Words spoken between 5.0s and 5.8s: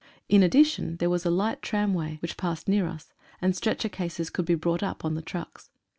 on the trucks.